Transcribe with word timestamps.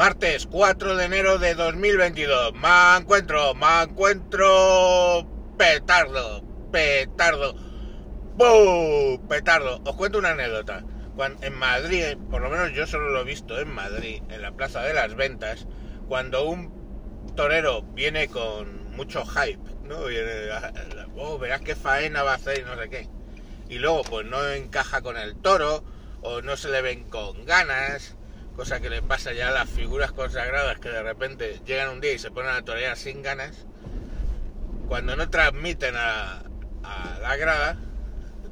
Martes 0.00 0.46
4 0.46 0.96
de 0.96 1.04
enero 1.04 1.38
de 1.38 1.54
2022. 1.54 2.54
Me 2.54 2.96
encuentro, 2.96 3.54
me 3.54 3.82
encuentro 3.82 5.26
petardo, 5.58 6.42
petardo. 6.72 7.52
¡Bum! 8.34 9.28
Petardo. 9.28 9.82
Os 9.84 9.96
cuento 9.96 10.16
una 10.16 10.30
anécdota. 10.30 10.86
Cuando, 11.14 11.44
en 11.46 11.52
Madrid, 11.52 12.16
por 12.30 12.40
lo 12.40 12.48
menos 12.48 12.72
yo 12.72 12.86
solo 12.86 13.10
lo 13.10 13.20
he 13.20 13.24
visto 13.24 13.60
en 13.60 13.68
Madrid, 13.74 14.22
en 14.30 14.40
la 14.40 14.52
Plaza 14.52 14.80
de 14.80 14.94
las 14.94 15.14
Ventas, 15.16 15.66
cuando 16.08 16.48
un 16.48 16.72
torero 17.36 17.82
viene 17.82 18.28
con 18.28 18.96
mucho 18.96 19.26
hype, 19.26 19.60
¿no? 19.84 20.06
Viene, 20.06 20.48
oh, 21.14 21.38
verás 21.38 21.60
qué 21.60 21.76
faena 21.76 22.22
va 22.22 22.32
a 22.32 22.36
hacer 22.36 22.60
y 22.60 22.64
no 22.64 22.74
sé 22.74 22.88
qué. 22.88 23.06
Y 23.68 23.78
luego 23.78 24.00
pues 24.04 24.24
no 24.24 24.48
encaja 24.48 25.02
con 25.02 25.18
el 25.18 25.36
toro, 25.36 25.84
o 26.22 26.40
no 26.40 26.56
se 26.56 26.70
le 26.70 26.80
ven 26.80 27.04
con 27.04 27.44
ganas, 27.44 28.16
cosa 28.56 28.80
que 28.80 28.90
le 28.90 29.02
pasa 29.02 29.32
ya 29.32 29.48
a 29.48 29.52
las 29.52 29.68
figuras 29.68 30.12
consagradas 30.12 30.78
que 30.78 30.90
de 30.90 31.02
repente 31.02 31.60
llegan 31.64 31.90
un 31.90 32.00
día 32.00 32.12
y 32.12 32.18
se 32.18 32.30
ponen 32.30 32.52
a 32.52 32.62
torear 32.62 32.96
sin 32.96 33.22
ganas, 33.22 33.66
cuando 34.88 35.16
no 35.16 35.30
transmiten 35.30 35.94
a, 35.96 36.42
la 37.22 37.36
grada, 37.36 37.76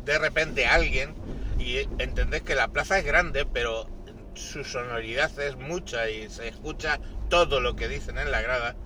de 0.05 0.19
repente 0.19 0.67
alguien, 0.67 1.15
y 1.59 1.79
entendés 1.99 2.43
que 2.43 2.55
la 2.55 2.69
plaza 2.69 2.99
es 2.99 3.05
grande, 3.05 3.47
pero 3.47 3.89
su 4.35 4.63
sonoridad 4.65 5.37
es 5.41 5.57
mucha 5.57 6.09
y 6.09 6.29
se 6.29 6.49
escucha 6.49 7.01
todo 7.29 7.61
lo 7.61 7.75
que 7.75 7.89
dicen 7.89 8.19
en 8.19 8.31
la 8.31 8.41
grada, 8.41 8.77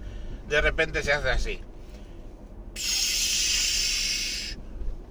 de 0.48 0.60
repente 0.60 1.02
se 1.02 1.12
hace 1.12 1.30
así. 1.30 1.60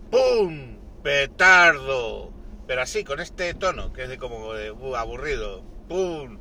¡Pum! 0.10 0.78
Petardo. 1.04 2.34
Pero 2.68 2.82
así, 2.82 3.04
con 3.04 3.20
este 3.20 3.54
tono, 3.54 3.94
que 3.94 4.04
es 4.04 4.10
de 4.10 4.18
como 4.18 4.54
de 4.54 4.72
uh, 4.72 4.96
aburrido. 4.96 5.64
¡Pum! 5.92 6.38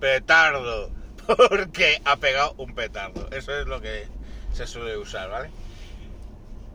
Petardo. 0.00 0.90
Porque 1.26 2.00
ha 2.06 2.16
pegado 2.16 2.54
un 2.56 2.74
petardo. 2.74 3.28
Eso 3.32 3.54
es 3.54 3.66
lo 3.66 3.82
que 3.82 4.06
se 4.54 4.66
suele 4.66 4.96
usar, 4.96 5.28
¿vale? 5.28 5.50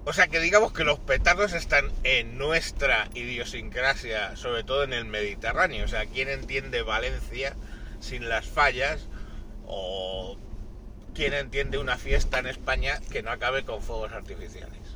O 0.05 0.13
sea 0.13 0.27
que 0.27 0.39
digamos 0.39 0.71
que 0.71 0.83
los 0.83 0.99
petardos 0.99 1.53
están 1.53 1.91
en 2.03 2.37
nuestra 2.37 3.09
idiosincrasia, 3.15 4.35
sobre 4.35 4.63
todo 4.63 4.83
en 4.83 4.93
el 4.93 5.05
Mediterráneo. 5.05 5.85
O 5.85 5.87
sea, 5.87 6.05
¿quién 6.05 6.29
entiende 6.29 6.83
Valencia 6.83 7.55
sin 7.99 8.29
las 8.29 8.45
fallas? 8.45 9.07
O 9.65 10.37
¿quién 11.15 11.33
entiende 11.33 11.79
una 11.79 11.97
fiesta 11.97 12.37
en 12.37 12.45
España 12.45 12.99
que 13.11 13.23
no 13.23 13.31
acabe 13.31 13.63
con 13.63 13.81
fuegos 13.81 14.11
artificiales? 14.11 14.88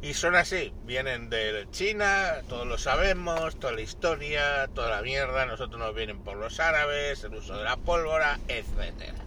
Y 0.00 0.14
son 0.14 0.36
así, 0.36 0.72
vienen 0.84 1.28
de 1.28 1.66
China, 1.72 2.42
todos 2.48 2.66
lo 2.66 2.78
sabemos, 2.78 3.58
toda 3.58 3.72
la 3.72 3.80
historia, 3.80 4.68
toda 4.72 4.90
la 4.90 5.02
mierda, 5.02 5.44
nosotros 5.44 5.80
nos 5.80 5.92
vienen 5.92 6.20
por 6.20 6.36
los 6.36 6.60
árabes, 6.60 7.24
el 7.24 7.34
uso 7.34 7.56
de 7.56 7.64
la 7.64 7.76
pólvora, 7.76 8.38
etcétera. 8.46 9.24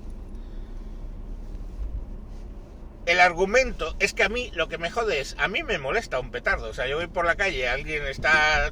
El 3.06 3.20
argumento 3.20 3.96
es 4.00 4.14
que 4.14 4.24
a 4.24 4.30
mí 4.30 4.50
lo 4.54 4.70
que 4.70 4.78
me 4.78 4.92
jode 4.92 5.20
es, 5.20 5.36
a 5.40 5.50
mí 5.50 5.64
me 5.64 5.78
molesta 5.78 6.20
un 6.20 6.32
petardo. 6.32 6.70
O 6.70 6.74
sea, 6.74 6.88
yo 6.88 6.98
voy 6.98 7.08
por 7.08 7.26
la 7.26 7.36
calle, 7.36 7.68
alguien 7.68 8.06
está, 8.06 8.72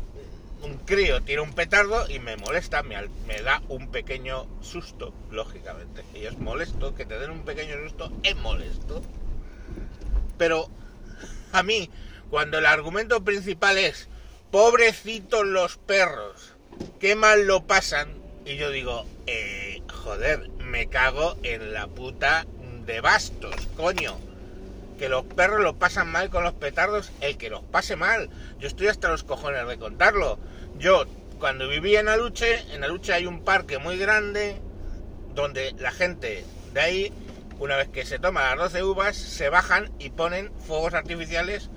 un 0.62 0.78
crío 0.78 1.22
tira 1.22 1.42
un 1.42 1.54
petardo 1.54 2.10
y 2.10 2.20
me 2.20 2.38
molesta, 2.38 2.84
me, 2.84 2.96
me 3.28 3.42
da 3.42 3.62
un 3.68 3.90
pequeño 3.90 4.48
susto, 4.62 5.14
lógicamente. 5.32 6.06
Y 6.14 6.26
es 6.26 6.38
molesto, 6.38 6.96
que 6.96 7.06
te 7.06 7.20
den 7.20 7.32
un 7.32 7.44
pequeño 7.44 7.76
susto 7.84 8.12
es 8.24 8.38
molesto. 8.38 9.02
Pero 10.38 10.70
a 11.52 11.64
mí, 11.64 11.90
cuando 12.30 12.60
el 12.60 12.66
argumento 12.66 13.24
principal 13.24 13.78
es, 13.78 14.08
pobrecitos 14.52 15.46
los 15.46 15.78
perros, 15.78 16.56
qué 17.00 17.16
mal 17.16 17.46
lo 17.46 17.66
pasan, 17.66 18.14
y 18.46 18.56
yo 18.56 18.72
digo, 18.72 19.06
eh, 19.28 19.82
joder, 19.92 20.50
me 20.60 20.88
cago 20.88 21.38
en 21.44 21.74
la 21.74 21.88
puta 21.88 22.46
de 22.86 23.02
bastos, 23.02 23.56
coño. 23.78 24.18
Que 24.98 25.08
los 25.08 25.24
perros 25.24 25.62
lo 25.62 25.76
pasan 25.76 26.12
mal 26.12 26.30
con 26.30 26.44
los 26.44 26.54
petardos, 26.54 27.12
el 27.22 27.38
que 27.38 27.50
los 27.50 27.64
pase 27.64 27.96
mal. 27.96 28.30
Yo 28.60 28.68
estoy 28.68 28.88
hasta 28.88 29.10
los 29.10 29.24
cojones 29.24 29.66
de 29.68 29.78
contarlo. 29.78 30.40
Yo, 30.78 31.06
cuando 31.40 31.70
vivía 31.70 32.02
en 32.02 32.10
Aluche, 32.10 32.60
en 32.74 32.84
Aluche 32.84 33.14
hay 33.14 33.26
un 33.26 33.44
parque 33.44 33.78
muy 33.78 33.98
grande 33.98 34.58
donde 35.36 35.74
la 35.80 35.92
gente 35.92 36.44
de 36.74 36.82
ahí, 36.82 37.14
una 37.60 37.76
vez 37.76 37.90
que 37.90 38.06
se 38.06 38.20
toma 38.20 38.56
las 38.56 38.58
12 38.58 38.84
uvas, 38.84 39.16
se 39.16 39.50
bajan 39.50 39.92
y 40.00 40.10
ponen 40.10 40.52
fuegos 40.66 40.94
artificiales 40.94 41.70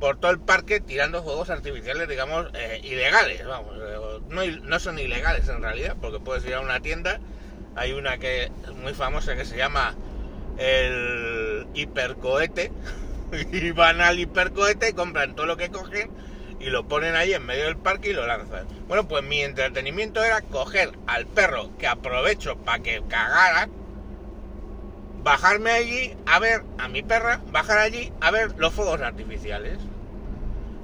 por 0.00 0.18
todo 0.18 0.30
el 0.30 0.38
parque 0.38 0.80
tirando 0.80 1.22
fuegos 1.22 1.50
artificiales, 1.50 2.08
digamos, 2.08 2.46
eh, 2.54 2.80
ilegales. 2.82 3.46
Vamos, 3.46 3.74
eh, 3.76 4.20
no, 4.28 4.46
no 4.46 4.80
son 4.80 4.98
ilegales 4.98 5.48
en 5.48 5.62
realidad, 5.62 5.96
porque 6.00 6.18
puedes 6.20 6.44
ir 6.44 6.54
a 6.54 6.60
una 6.60 6.80
tienda, 6.80 7.20
hay 7.76 7.92
una 7.92 8.18
que 8.18 8.44
es 8.44 8.74
muy 8.82 8.94
famosa 8.94 9.36
que 9.36 9.44
se 9.44 9.56
llama 9.56 9.94
el 10.58 11.66
hipercohete 11.74 12.72
y 13.52 13.70
van 13.70 14.00
al 14.00 14.18
hipercohete 14.18 14.94
compran 14.94 15.36
todo 15.36 15.46
lo 15.46 15.56
que 15.56 15.70
cogen 15.70 16.10
y 16.60 16.70
lo 16.70 16.88
ponen 16.88 17.14
ahí 17.14 17.32
en 17.32 17.46
medio 17.46 17.64
del 17.64 17.76
parque 17.76 18.10
y 18.10 18.12
lo 18.12 18.26
lanzan. 18.26 18.66
Bueno, 18.88 19.06
pues 19.06 19.22
mi 19.22 19.42
entretenimiento 19.42 20.24
era 20.24 20.40
coger 20.40 20.90
al 21.06 21.26
perro 21.26 21.70
que 21.78 21.86
aprovecho 21.86 22.56
para 22.56 22.82
que 22.82 23.02
cagara, 23.08 23.68
bajarme 25.28 25.70
allí 25.70 26.16
a 26.24 26.38
ver 26.38 26.62
a 26.78 26.88
mi 26.88 27.02
perra, 27.02 27.42
bajar 27.52 27.76
allí 27.76 28.10
a 28.22 28.30
ver 28.30 28.54
los 28.56 28.72
fuegos 28.72 29.02
artificiales. 29.02 29.78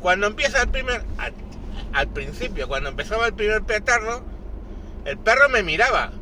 Cuando 0.03 0.27
empieza 0.27 0.60
el 0.60 0.69
primer, 0.69 1.03
al, 1.94 2.09
principio, 2.09 2.69
cuando 2.69 2.91
empezaba 2.91 3.27
el 3.27 3.32
primer 3.32 3.62
petardo, 3.62 4.22
el 5.06 5.16
perro 5.16 5.49
me 5.49 5.62
miraba, 5.62 6.12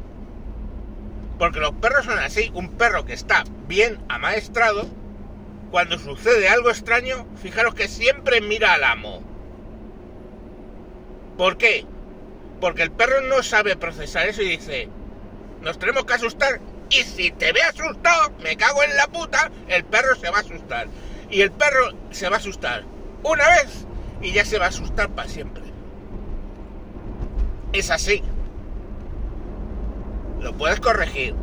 porque 1.36 1.58
los 1.58 1.72
perros 1.72 2.04
son 2.04 2.20
así. 2.20 2.52
Un 2.54 2.68
perro 2.76 3.04
que 3.04 3.12
está 3.12 3.42
bien 3.66 3.98
amaestrado, 4.08 4.86
cuando 5.72 5.98
sucede 5.98 6.48
algo 6.48 6.70
extraño, 6.70 7.26
fijaros 7.42 7.74
que 7.74 7.88
siempre 7.88 8.40
mira 8.40 8.74
al 8.74 8.84
amo. 8.84 9.20
¿Por 11.36 11.56
qué? 11.56 11.86
Porque 12.60 12.84
el 12.84 12.92
perro 12.92 13.20
no 13.22 13.42
sabe 13.42 13.74
procesar 13.74 14.28
eso 14.28 14.42
y 14.42 14.50
dice, 14.50 14.88
nos 15.60 15.80
tenemos 15.80 16.04
que 16.04 16.14
asustar. 16.14 16.60
Y 16.92 17.04
si 17.04 17.30
te 17.30 17.52
ve 17.52 17.62
asustado, 17.62 18.32
me 18.42 18.56
cago 18.56 18.82
en 18.82 18.96
la 18.96 19.06
puta, 19.06 19.50
el 19.68 19.84
perro 19.84 20.14
se 20.16 20.30
va 20.30 20.38
a 20.38 20.40
asustar. 20.40 20.88
Y 21.30 21.40
el 21.40 21.50
perro 21.50 21.92
se 22.10 22.28
va 22.28 22.36
a 22.36 22.38
asustar 22.38 22.84
una 23.22 23.48
vez 23.48 23.86
y 24.20 24.32
ya 24.32 24.44
se 24.44 24.58
va 24.58 24.66
a 24.66 24.68
asustar 24.68 25.08
para 25.10 25.28
siempre. 25.28 25.62
Es 27.72 27.90
así 27.90 28.22
lo 30.42 30.52
puedes 30.52 30.80
corregir. 30.80 31.34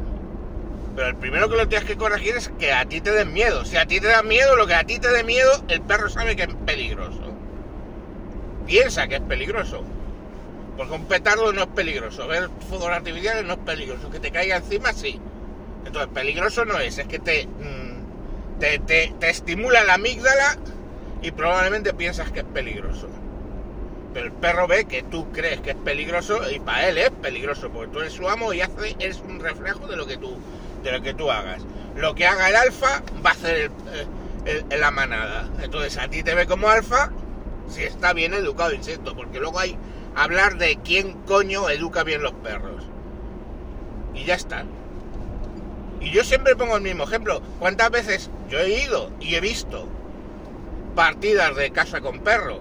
Pero 0.96 1.08
el 1.08 1.16
primero 1.16 1.50
que 1.50 1.56
lo 1.56 1.68
tienes 1.68 1.88
que 1.88 1.96
corregir 1.96 2.36
es 2.36 2.50
que 2.60 2.74
a 2.74 2.86
ti 2.86 3.02
te 3.02 3.12
den 3.12 3.34
miedo. 3.34 3.64
Si 3.66 3.78
a 3.78 3.86
ti 3.86 4.00
te 4.00 4.08
da 4.08 4.22
miedo, 4.22 4.56
lo 4.56 4.68
que 4.68 4.76
a 4.76 4.84
ti 4.84 5.00
te 5.00 5.10
dé 5.10 5.24
miedo, 5.24 5.52
el 5.70 5.82
perro 5.82 6.10
sabe 6.10 6.36
que 6.36 6.44
es 6.44 6.54
peligroso. 6.66 7.34
Piensa 8.66 9.08
que 9.08 9.16
es 9.16 9.22
peligroso. 9.22 9.84
Porque 10.76 10.94
un 10.94 11.06
petardo 11.06 11.52
no 11.54 11.62
es 11.62 11.68
peligroso. 11.68 12.28
Ver 12.28 12.50
fuegos 12.68 12.90
artificiales 12.90 13.46
no 13.46 13.54
es 13.54 13.60
peligroso. 13.60 14.10
Que 14.10 14.20
te 14.20 14.32
caiga 14.32 14.58
encima, 14.58 14.92
sí. 14.94 15.20
Entonces, 15.86 16.12
peligroso 16.14 16.66
no 16.66 16.78
es. 16.80 16.98
Es 16.98 17.08
que 17.08 17.20
te, 17.20 17.48
mm, 17.48 18.60
te, 18.60 18.80
te, 18.80 19.14
te 19.20 19.30
estimula 19.30 19.84
la 19.84 19.96
amígdala 19.96 20.58
y 21.22 21.32
probablemente 21.32 21.94
piensas 21.94 22.32
que 22.32 22.40
es 22.40 22.46
peligroso. 22.46 23.08
Pero 24.14 24.26
el 24.26 24.32
perro 24.32 24.68
ve 24.68 24.86
que 24.86 25.04
tú 25.04 25.32
crees 25.32 25.62
que 25.62 25.72
es 25.72 25.76
peligroso 25.76 26.50
y 26.50 26.60
para 26.60 26.90
él 26.90 26.98
es 26.98 27.12
peligroso, 27.12 27.70
porque 27.70 27.92
tú 27.92 28.00
eres 28.00 28.14
su 28.14 28.28
amo 28.28 28.54
y 28.54 28.62
hace, 28.62 28.96
eres 29.00 29.22
un 29.22 29.40
reflejo 29.40 29.88
de 29.88 29.96
lo 29.96 30.08
que 30.08 30.18
tú, 30.18 30.36
de 30.84 30.92
lo 30.92 31.02
que 31.02 31.14
tú 31.14 31.30
hagas. 31.30 31.62
Lo 31.96 32.16
que 32.16 32.26
haga 32.26 32.50
el 32.50 32.56
alfa 32.56 33.04
va 33.24 33.32
a 33.32 33.34
hacer 33.34 33.72
el, 34.46 34.80
la 34.80 34.92
manada. 34.92 35.48
Entonces 35.62 35.98
a 35.98 36.08
ti 36.08 36.24
te 36.24 36.34
ve 36.34 36.48
como 36.48 36.70
alfa 36.70 37.12
si 37.68 37.84
está 37.84 38.14
bien 38.14 38.34
educado, 38.34 38.74
insisto, 38.74 39.16
porque 39.16 39.40
luego 39.40 39.60
hay 39.60 39.78
hablar 40.16 40.58
de 40.58 40.80
quién 40.84 41.14
coño 41.26 41.70
educa 41.70 42.04
bien 42.04 42.24
los 42.24 42.34
perros. 42.34 42.84
Y 44.16 44.26
ya 44.26 44.34
está. 44.34 44.66
Y 46.00 46.12
yo 46.12 46.24
siempre 46.24 46.56
pongo 46.56 46.78
el 46.78 46.84
mismo 46.84 47.04
ejemplo. 47.04 47.42
¿Cuántas 47.60 47.92
veces 47.92 48.30
yo 48.50 48.60
he 48.60 48.84
ido 48.84 49.12
y 49.20 49.36
he 49.36 49.42
visto 49.42 49.88
partidas 50.96 51.56
de 51.56 51.72
casa 51.72 52.02
con 52.02 52.20
perro? 52.20 52.60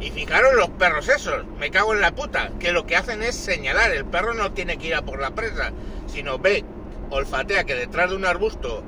Y 0.00 0.10
fijaros 0.10 0.54
los 0.54 0.68
perros 0.70 1.08
esos, 1.08 1.46
me 1.58 1.70
cago 1.70 1.94
en 1.94 2.00
la 2.00 2.12
puta, 2.12 2.50
que 2.58 2.72
lo 2.72 2.86
que 2.86 2.96
hacen 2.96 3.22
es 3.22 3.36
señalar, 3.36 3.92
el 3.92 4.04
perro 4.04 4.34
no 4.34 4.52
tiene 4.52 4.76
que 4.76 4.88
ir 4.88 4.94
a 4.96 5.02
por 5.02 5.20
la 5.20 5.30
presa, 5.30 5.70
sino 6.08 6.40
ve, 6.40 6.64
olfatea 7.10 7.64
que 7.64 7.76
detrás 7.76 8.10
de 8.10 8.16
un 8.16 8.24
arbusto 8.24 8.82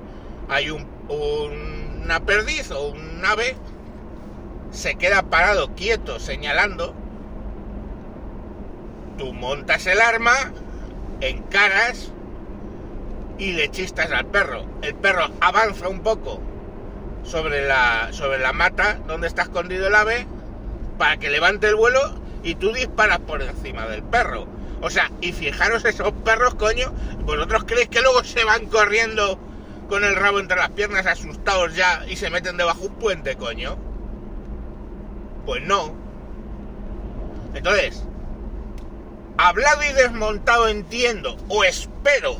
hay 0.48 0.70
un, 0.70 0.88
una 1.08 2.20
perdiz 2.20 2.72
o 2.72 2.88
un 2.88 3.24
ave, 3.24 3.54
se 4.72 4.96
queda 4.96 5.22
parado, 5.22 5.72
quieto, 5.76 6.18
señalando, 6.18 6.94
tú 9.16 9.32
montas 9.32 9.86
el 9.86 10.00
arma, 10.00 10.34
encaras 11.20 12.10
y 13.38 13.52
le 13.52 13.70
chistas 13.70 14.10
al 14.12 14.26
perro. 14.26 14.64
El 14.82 14.94
perro 14.94 15.26
avanza 15.40 15.88
un 15.88 16.00
poco 16.00 16.40
sobre 17.24 17.66
la, 17.66 18.08
sobre 18.12 18.38
la 18.38 18.52
mata 18.52 19.00
donde 19.06 19.26
está 19.26 19.42
escondido 19.42 19.88
el 19.88 19.94
ave, 19.94 20.26
para 20.98 21.16
que 21.16 21.30
levante 21.30 21.68
el 21.68 21.74
vuelo 21.74 22.00
y 22.42 22.54
tú 22.54 22.72
disparas 22.72 23.18
por 23.20 23.42
encima 23.42 23.86
del 23.86 24.02
perro. 24.02 24.46
O 24.80 24.90
sea, 24.90 25.10
y 25.20 25.32
fijaros 25.32 25.84
esos 25.84 26.12
perros, 26.24 26.54
coño, 26.54 26.92
¿vosotros 27.24 27.64
creéis 27.64 27.88
que 27.88 28.02
luego 28.02 28.22
se 28.22 28.44
van 28.44 28.66
corriendo 28.66 29.38
con 29.88 30.04
el 30.04 30.14
rabo 30.14 30.40
entre 30.40 30.56
las 30.56 30.70
piernas 30.70 31.06
asustados 31.06 31.74
ya 31.74 32.04
y 32.06 32.16
se 32.16 32.30
meten 32.30 32.56
debajo 32.56 32.84
un 32.84 32.94
puente, 32.94 33.36
coño? 33.36 33.76
Pues 35.46 35.62
no. 35.62 35.94
Entonces, 37.54 38.02
hablado 39.38 39.82
y 39.84 39.92
desmontado 39.92 40.68
entiendo, 40.68 41.36
o 41.48 41.64
espero, 41.64 42.36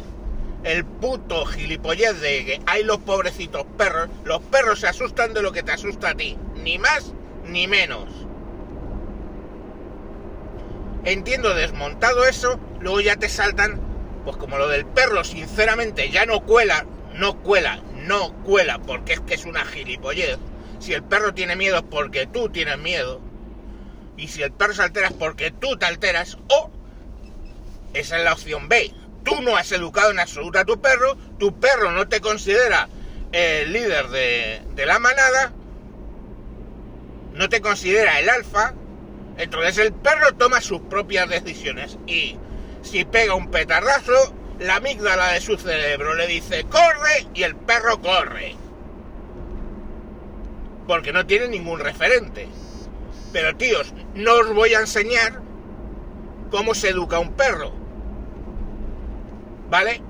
el 0.64 0.84
puto 0.84 1.44
gilipollez 1.44 2.20
de 2.20 2.44
que 2.44 2.61
hay 2.66 2.82
los 2.82 2.99
pobrecitos 2.99 3.64
perros, 3.76 4.08
los 4.25 4.40
perros 4.43 4.81
se 4.81 4.88
asustan 4.88 5.34
de 5.34 5.43
lo 5.43 5.52
que 5.52 5.62
te 5.62 5.72
asusta 5.72 6.11
a 6.11 6.14
ti, 6.14 6.37
ni 6.56 6.78
más 6.78 7.12
ni 7.46 7.66
menos. 7.66 8.08
Entiendo 11.05 11.55
desmontado 11.55 12.25
eso, 12.25 12.58
luego 12.81 13.02
ya 13.02 13.16
te 13.16 13.28
saltan, 13.28 13.78
pues 14.25 14.38
como 14.38 14.56
lo 14.56 14.69
del 14.69 14.87
perro, 14.87 15.22
sinceramente 15.22 16.11
ya 16.11 16.25
no 16.25 16.40
cuela, 16.40 16.87
no 17.14 17.43
cuela, 17.43 17.82
no 17.94 18.32
cuela, 18.43 18.78
porque 18.78 19.12
es 19.12 19.20
que 19.20 19.34
es 19.34 19.44
una 19.44 19.67
gilipollez. 19.67 20.38
Si 20.78 20.94
el 20.94 21.02
perro 21.02 21.34
tiene 21.34 21.56
miedo 21.56 21.76
es 21.76 21.82
porque 21.82 22.26
tú 22.26 22.49
tienes 22.49 22.78
miedo. 22.78 23.20
Y 24.17 24.28
si 24.28 24.43
el 24.43 24.52
perro 24.52 24.75
se 24.75 24.82
altera 24.82 25.08
es 25.08 25.12
porque 25.12 25.50
tú 25.50 25.76
te 25.76 25.87
alteras. 25.87 26.38
O 26.49 26.70
esa 27.93 28.19
es 28.19 28.25
la 28.25 28.32
opción 28.32 28.69
B. 28.69 28.93
Tú 29.24 29.40
no 29.42 29.56
has 29.56 29.72
educado 29.72 30.10
en 30.10 30.20
absoluto 30.20 30.58
a 30.58 30.64
tu 30.64 30.80
perro, 30.80 31.16
tu 31.38 31.58
perro 31.58 31.90
no 31.92 32.08
te 32.08 32.20
considera 32.20 32.88
el 33.32 33.72
líder 33.72 34.08
de, 34.08 34.62
de 34.74 34.86
la 34.86 34.98
manada, 34.98 35.52
no 37.32 37.48
te 37.48 37.60
considera 37.60 38.20
el 38.20 38.28
alfa, 38.28 38.74
entonces 39.36 39.78
el 39.78 39.92
perro 39.92 40.34
toma 40.34 40.60
sus 40.60 40.80
propias 40.82 41.28
decisiones 41.28 41.98
y 42.06 42.36
si 42.82 43.04
pega 43.04 43.34
un 43.34 43.50
petardazo, 43.50 44.34
la 44.60 44.76
amígdala 44.76 45.32
de 45.32 45.40
su 45.40 45.56
cerebro 45.56 46.14
le 46.14 46.26
dice 46.26 46.64
corre 46.64 47.26
y 47.34 47.42
el 47.42 47.56
perro 47.56 48.00
corre. 48.00 48.56
Porque 50.86 51.12
no 51.12 51.26
tiene 51.26 51.48
ningún 51.48 51.80
referente. 51.80 52.46
Pero 53.32 53.56
tíos, 53.56 53.92
no 54.14 54.34
os 54.34 54.52
voy 54.52 54.74
a 54.74 54.80
enseñar 54.80 55.40
cómo 56.50 56.74
se 56.74 56.90
educa 56.90 57.18
un 57.18 57.32
perro. 57.32 57.72
¿Vale? 59.70 60.02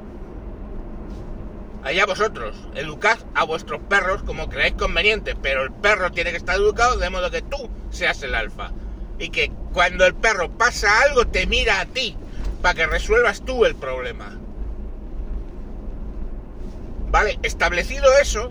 Allá 1.83 2.06
vosotros, 2.06 2.56
educad 2.75 3.19
a 3.35 3.45
vuestros 3.45 3.81
perros 3.83 4.23
como 4.23 4.49
creáis 4.49 4.73
conveniente, 4.73 5.37
pero 5.37 5.62
el 5.62 5.71
perro 5.71 6.11
tiene 6.12 6.31
que 6.31 6.39
estar 6.39 6.56
educado 6.56 6.97
de 6.97 7.11
modo 7.11 7.31
que 7.31 7.43
tú 7.43 7.69
seas 7.91 8.23
el 8.23 8.35
alfa. 8.35 8.71
Y 9.19 9.29
que 9.29 9.53
cuando 9.73 10.06
el 10.06 10.15
perro 10.15 10.51
pasa 10.51 11.03
algo 11.03 11.27
te 11.27 11.47
mira 11.47 11.81
a 11.81 11.87
ti, 11.87 12.17
para 12.62 12.75
que 12.75 12.87
resuelvas 12.87 13.43
tú 13.43 13.67
el 13.67 13.75
problema. 13.75 14.39
Vale, 17.11 17.39
establecido 17.43 18.07
eso, 18.19 18.50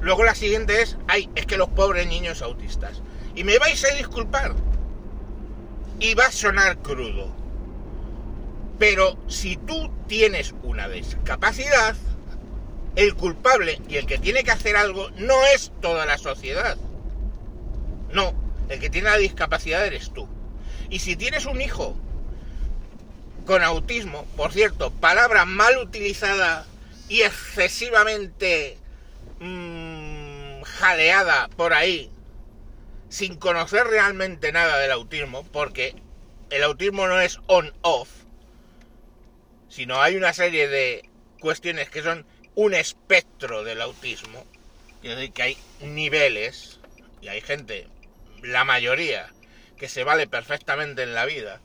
luego 0.00 0.22
la 0.22 0.36
siguiente 0.36 0.80
es, 0.80 0.96
ay, 1.08 1.28
es 1.34 1.46
que 1.46 1.56
los 1.56 1.68
pobres 1.68 2.06
niños 2.06 2.42
autistas. 2.42 3.02
Y 3.34 3.42
me 3.42 3.58
vais 3.58 3.84
a 3.84 3.94
disculpar. 3.96 4.54
Y 5.98 6.14
va 6.14 6.26
a 6.26 6.32
sonar 6.32 6.78
crudo. 6.78 7.34
Pero 8.78 9.18
si 9.28 9.56
tú 9.56 9.90
tienes 10.06 10.54
una 10.62 10.88
discapacidad, 10.88 11.96
el 12.96 13.14
culpable 13.14 13.80
y 13.88 13.96
el 13.96 14.06
que 14.06 14.18
tiene 14.18 14.44
que 14.44 14.50
hacer 14.50 14.76
algo 14.76 15.10
no 15.16 15.44
es 15.46 15.72
toda 15.80 16.06
la 16.06 16.18
sociedad. 16.18 16.76
No, 18.12 18.34
el 18.68 18.80
que 18.80 18.90
tiene 18.90 19.10
la 19.10 19.16
discapacidad 19.16 19.84
eres 19.84 20.12
tú. 20.12 20.28
Y 20.90 21.00
si 21.00 21.16
tienes 21.16 21.46
un 21.46 21.60
hijo 21.60 21.96
con 23.46 23.62
autismo, 23.62 24.24
por 24.36 24.52
cierto, 24.52 24.90
palabra 24.90 25.44
mal 25.44 25.78
utilizada 25.78 26.66
y 27.08 27.22
excesivamente 27.22 28.78
mmm, 29.40 30.62
jaleada 30.62 31.48
por 31.56 31.72
ahí, 31.72 32.10
sin 33.08 33.36
conocer 33.36 33.86
realmente 33.86 34.52
nada 34.52 34.78
del 34.78 34.90
autismo, 34.92 35.44
porque 35.44 35.94
el 36.50 36.62
autismo 36.62 37.06
no 37.06 37.20
es 37.20 37.38
on-off, 37.46 38.08
sino 39.68 40.00
hay 40.00 40.16
una 40.16 40.32
serie 40.32 40.68
de 40.68 41.08
cuestiones 41.40 41.90
que 41.90 42.02
son 42.02 42.26
un 42.54 42.74
espectro 42.74 43.64
del 43.64 43.80
autismo, 43.80 44.44
es 45.02 45.16
decir, 45.16 45.32
que 45.32 45.42
hay 45.42 45.58
niveles, 45.80 46.80
y 47.20 47.28
hay 47.28 47.40
gente, 47.40 47.86
la 48.42 48.64
mayoría, 48.64 49.32
que 49.76 49.88
se 49.88 50.04
vale 50.04 50.26
perfectamente 50.26 51.02
en 51.02 51.14
la 51.14 51.24
vida, 51.24 51.60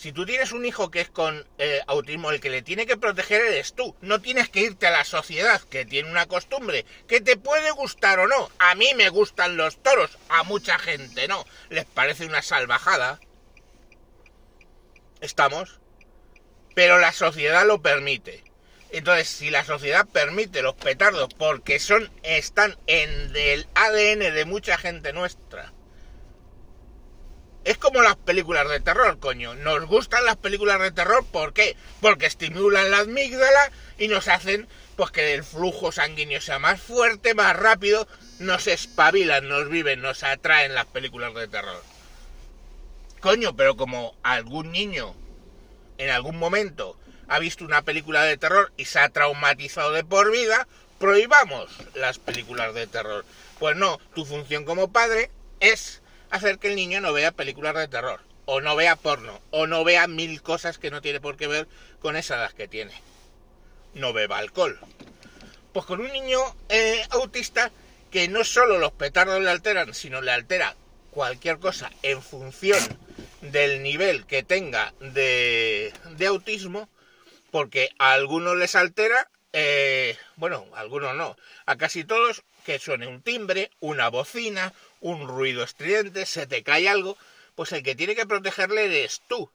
si 0.00 0.12
tú 0.12 0.24
tienes 0.24 0.52
un 0.52 0.64
hijo 0.64 0.90
que 0.90 1.02
es 1.02 1.10
con 1.10 1.46
eh, 1.58 1.82
autismo, 1.86 2.30
el 2.30 2.40
que 2.40 2.48
le 2.48 2.62
tiene 2.62 2.86
que 2.86 2.96
proteger 2.96 3.42
eres 3.42 3.74
tú. 3.74 3.94
No 4.00 4.22
tienes 4.22 4.48
que 4.48 4.62
irte 4.62 4.86
a 4.86 4.90
la 4.90 5.04
sociedad, 5.04 5.60
que 5.60 5.84
tiene 5.84 6.10
una 6.10 6.24
costumbre, 6.24 6.86
que 7.06 7.20
te 7.20 7.36
puede 7.36 7.70
gustar 7.72 8.18
o 8.18 8.26
no. 8.26 8.50
A 8.58 8.74
mí 8.76 8.88
me 8.96 9.10
gustan 9.10 9.58
los 9.58 9.82
toros, 9.82 10.16
a 10.30 10.42
mucha 10.44 10.78
gente 10.78 11.28
no. 11.28 11.44
Les 11.68 11.84
parece 11.84 12.24
una 12.24 12.40
salvajada. 12.40 13.20
Estamos. 15.20 15.79
Pero 16.80 16.98
la 16.98 17.12
sociedad 17.12 17.66
lo 17.66 17.82
permite. 17.82 18.42
Entonces, 18.90 19.28
si 19.28 19.50
la 19.50 19.66
sociedad 19.66 20.08
permite 20.08 20.62
los 20.62 20.74
petardos 20.76 21.28
porque 21.34 21.78
son, 21.78 22.10
están 22.22 22.78
en 22.86 23.36
el 23.36 23.66
ADN 23.74 24.32
de 24.32 24.46
mucha 24.46 24.78
gente 24.78 25.12
nuestra, 25.12 25.74
es 27.64 27.76
como 27.76 28.00
las 28.00 28.16
películas 28.16 28.66
de 28.70 28.80
terror, 28.80 29.18
coño. 29.18 29.54
Nos 29.56 29.84
gustan 29.84 30.24
las 30.24 30.38
películas 30.38 30.80
de 30.80 30.90
terror, 30.90 31.22
¿por 31.30 31.52
qué? 31.52 31.76
Porque 32.00 32.24
estimulan 32.24 32.90
la 32.90 33.00
amígdala 33.00 33.70
y 33.98 34.08
nos 34.08 34.28
hacen 34.28 34.66
pues 34.96 35.10
que 35.10 35.34
el 35.34 35.44
flujo 35.44 35.92
sanguíneo 35.92 36.40
sea 36.40 36.58
más 36.58 36.80
fuerte, 36.80 37.34
más 37.34 37.54
rápido, 37.56 38.08
nos 38.38 38.66
espabilan, 38.66 39.50
nos 39.50 39.68
viven, 39.68 40.00
nos 40.00 40.22
atraen 40.22 40.74
las 40.74 40.86
películas 40.86 41.34
de 41.34 41.46
terror. 41.46 41.82
Coño, 43.20 43.54
pero 43.54 43.76
como 43.76 44.16
algún 44.22 44.72
niño 44.72 45.14
en 46.00 46.08
algún 46.08 46.38
momento 46.38 46.96
ha 47.28 47.38
visto 47.38 47.64
una 47.64 47.82
película 47.82 48.24
de 48.24 48.38
terror 48.38 48.72
y 48.78 48.86
se 48.86 48.98
ha 48.98 49.10
traumatizado 49.10 49.92
de 49.92 50.02
por 50.02 50.32
vida, 50.32 50.66
prohibamos 50.98 51.70
las 51.94 52.18
películas 52.18 52.74
de 52.74 52.86
terror. 52.86 53.24
Pues 53.58 53.76
no, 53.76 53.98
tu 54.14 54.24
función 54.24 54.64
como 54.64 54.90
padre 54.90 55.30
es 55.60 56.00
hacer 56.30 56.58
que 56.58 56.68
el 56.68 56.76
niño 56.76 57.02
no 57.02 57.12
vea 57.12 57.32
películas 57.32 57.74
de 57.74 57.86
terror, 57.86 58.20
o 58.46 58.62
no 58.62 58.76
vea 58.76 58.96
porno, 58.96 59.40
o 59.50 59.66
no 59.66 59.84
vea 59.84 60.06
mil 60.06 60.40
cosas 60.40 60.78
que 60.78 60.90
no 60.90 61.02
tiene 61.02 61.20
por 61.20 61.36
qué 61.36 61.46
ver 61.46 61.68
con 62.00 62.16
esa 62.16 62.36
edad 62.36 62.52
que 62.52 62.66
tiene. 62.66 62.94
No 63.92 64.14
beba 64.14 64.38
alcohol. 64.38 64.80
Pues 65.74 65.84
con 65.84 66.00
un 66.00 66.10
niño 66.10 66.40
eh, 66.70 67.04
autista 67.10 67.70
que 68.10 68.26
no 68.26 68.42
solo 68.42 68.78
los 68.78 68.92
petardos 68.92 69.40
le 69.42 69.50
alteran, 69.50 69.92
sino 69.92 70.22
le 70.22 70.32
altera 70.32 70.74
cualquier 71.10 71.58
cosa 71.58 71.90
en 72.02 72.22
función 72.22 72.78
del 73.40 73.82
nivel 73.82 74.26
que 74.26 74.42
tenga 74.42 74.92
de, 75.00 75.92
de 76.16 76.26
autismo, 76.26 76.88
porque 77.50 77.90
a 77.98 78.12
algunos 78.12 78.56
les 78.56 78.74
altera, 78.74 79.28
eh, 79.52 80.16
bueno, 80.36 80.66
a 80.74 80.80
algunos 80.80 81.14
no, 81.14 81.36
a 81.66 81.76
casi 81.76 82.04
todos 82.04 82.42
que 82.64 82.78
suene 82.78 83.06
un 83.06 83.22
timbre, 83.22 83.70
una 83.80 84.08
bocina, 84.08 84.72
un 85.00 85.26
ruido 85.26 85.64
estridente, 85.64 86.26
se 86.26 86.46
te 86.46 86.62
cae 86.62 86.88
algo, 86.88 87.16
pues 87.54 87.72
el 87.72 87.82
que 87.82 87.94
tiene 87.94 88.14
que 88.14 88.26
protegerle 88.26 88.84
eres 88.84 89.22
tú. 89.28 89.50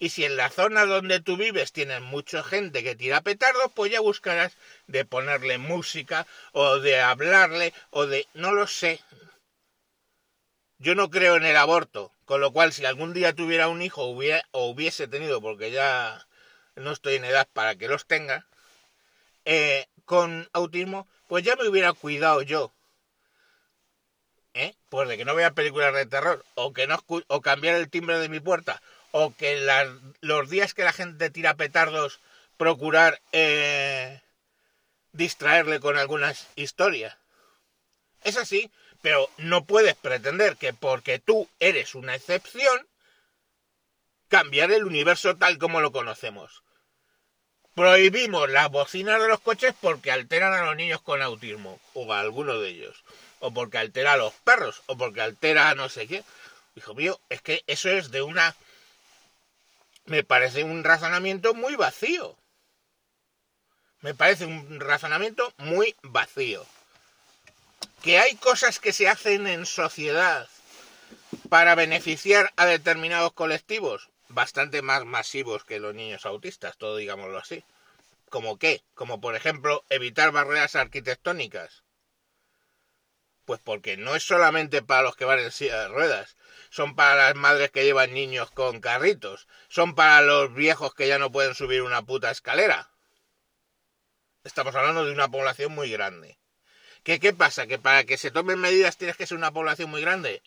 Y 0.00 0.10
si 0.10 0.24
en 0.24 0.36
la 0.36 0.48
zona 0.48 0.86
donde 0.86 1.20
tú 1.20 1.36
vives 1.36 1.72
tienes 1.72 2.00
mucha 2.00 2.44
gente 2.44 2.84
que 2.84 2.94
tira 2.94 3.20
petardos, 3.20 3.72
pues 3.74 3.90
ya 3.90 4.00
buscarás 4.00 4.52
de 4.86 5.04
ponerle 5.04 5.58
música 5.58 6.26
o 6.52 6.78
de 6.78 7.00
hablarle 7.00 7.74
o 7.90 8.06
de... 8.06 8.28
no 8.34 8.52
lo 8.52 8.68
sé. 8.68 9.00
Yo 10.78 10.94
no 10.94 11.10
creo 11.10 11.36
en 11.36 11.44
el 11.44 11.56
aborto, 11.56 12.12
con 12.24 12.40
lo 12.40 12.52
cual 12.52 12.72
si 12.72 12.84
algún 12.84 13.12
día 13.14 13.34
tuviera 13.34 13.68
un 13.68 13.82
hijo 13.82 14.02
o 14.02 14.66
hubiese 14.66 15.08
tenido, 15.08 15.40
porque 15.40 15.70
ya 15.70 16.26
no 16.76 16.92
estoy 16.92 17.16
en 17.16 17.24
edad 17.24 17.48
para 17.52 17.76
que 17.76 17.88
los 17.88 18.06
tenga, 18.06 18.46
eh, 19.44 19.86
con 20.04 20.48
autismo, 20.52 21.08
pues 21.26 21.44
ya 21.44 21.56
me 21.56 21.68
hubiera 21.68 21.92
cuidado 21.92 22.42
yo 22.42 22.72
¿eh? 24.58 24.74
Pues 24.88 25.08
de 25.08 25.16
que 25.16 25.24
no 25.24 25.34
vea 25.34 25.52
películas 25.52 25.94
de 25.94 26.06
terror, 26.06 26.44
o 26.54 26.72
que 26.72 26.86
no 26.86 26.98
o 27.06 27.40
cambiar 27.40 27.76
el 27.76 27.90
timbre 27.90 28.18
de 28.18 28.28
mi 28.28 28.40
puerta, 28.40 28.82
o 29.12 29.34
que 29.34 29.60
los 30.20 30.50
días 30.50 30.74
que 30.74 30.84
la 30.84 30.92
gente 30.92 31.30
tira 31.30 31.54
petardos, 31.54 32.20
procurar 32.56 33.20
eh, 33.32 34.20
distraerle 35.12 35.80
con 35.80 35.96
algunas 35.96 36.48
historias. 36.56 37.16
Es 38.22 38.36
así, 38.36 38.70
pero 39.02 39.28
no 39.38 39.64
puedes 39.64 39.94
pretender 39.94 40.56
que 40.56 40.72
porque 40.72 41.18
tú 41.18 41.48
eres 41.60 41.94
una 41.94 42.14
excepción, 42.14 42.86
cambiar 44.28 44.72
el 44.72 44.84
universo 44.84 45.36
tal 45.36 45.58
como 45.58 45.80
lo 45.80 45.92
conocemos. 45.92 46.62
Prohibimos 47.74 48.50
las 48.50 48.70
bocinas 48.70 49.20
de 49.20 49.28
los 49.28 49.40
coches 49.40 49.74
porque 49.80 50.10
alteran 50.10 50.52
a 50.52 50.64
los 50.64 50.76
niños 50.76 51.00
con 51.00 51.22
autismo, 51.22 51.80
o 51.94 52.12
a 52.12 52.20
alguno 52.20 52.58
de 52.58 52.70
ellos 52.70 53.04
o 53.40 53.52
porque 53.52 53.78
altera 53.78 54.14
a 54.14 54.16
los 54.16 54.34
perros, 54.34 54.82
o 54.86 54.96
porque 54.96 55.20
altera 55.20 55.70
a 55.70 55.74
no 55.74 55.88
sé 55.88 56.06
qué. 56.06 56.24
Hijo 56.74 56.94
mío, 56.94 57.20
es 57.28 57.42
que 57.42 57.64
eso 57.66 57.90
es 57.90 58.10
de 58.10 58.22
una 58.22 58.54
me 60.06 60.24
parece 60.24 60.64
un 60.64 60.84
razonamiento 60.84 61.54
muy 61.54 61.76
vacío. 61.76 62.36
Me 64.00 64.14
parece 64.14 64.46
un 64.46 64.80
razonamiento 64.80 65.52
muy 65.58 65.94
vacío. 66.02 66.64
Que 68.02 68.18
hay 68.18 68.36
cosas 68.36 68.78
que 68.78 68.92
se 68.92 69.08
hacen 69.08 69.46
en 69.46 69.66
sociedad 69.66 70.48
para 71.48 71.74
beneficiar 71.74 72.52
a 72.56 72.66
determinados 72.66 73.32
colectivos, 73.32 74.08
bastante 74.28 74.82
más 74.82 75.04
masivos 75.04 75.64
que 75.64 75.80
los 75.80 75.94
niños 75.94 76.24
autistas, 76.24 76.76
todo 76.76 76.96
digámoslo 76.96 77.38
así. 77.38 77.64
¿Como 78.28 78.58
qué? 78.58 78.82
Como 78.94 79.20
por 79.20 79.34
ejemplo 79.34 79.84
evitar 79.88 80.30
barreras 80.30 80.76
arquitectónicas. 80.76 81.82
Pues 83.44 83.60
porque 83.64 83.96
no 83.96 84.14
es 84.14 84.22
solamente 84.22 84.82
para 84.82 85.02
los 85.02 85.16
que 85.16 85.24
van 85.24 85.38
en 85.38 85.50
silla 85.50 85.80
de 85.80 85.88
ruedas, 85.88 86.36
son 86.70 86.94
para 86.94 87.16
las 87.16 87.34
madres 87.34 87.70
que 87.70 87.84
llevan 87.84 88.12
niños 88.12 88.50
con 88.50 88.80
carritos, 88.80 89.48
son 89.68 89.94
para 89.94 90.20
los 90.20 90.54
viejos 90.54 90.94
que 90.94 91.08
ya 91.08 91.18
no 91.18 91.32
pueden 91.32 91.54
subir 91.54 91.82
una 91.82 92.02
puta 92.02 92.30
escalera. 92.30 92.90
Estamos 94.44 94.74
hablando 94.74 95.04
de 95.04 95.12
una 95.12 95.28
población 95.28 95.72
muy 95.72 95.90
grande. 95.90 96.37
¿Qué, 97.08 97.18
qué 97.20 97.32
pasa? 97.32 97.66
¿Que 97.66 97.78
para 97.78 98.04
que 98.04 98.18
se 98.18 98.30
tomen 98.30 98.58
medidas 98.58 98.98
tienes 98.98 99.16
que 99.16 99.26
ser 99.26 99.38
una 99.38 99.50
población 99.50 99.88
muy 99.88 100.02
grande? 100.02 100.42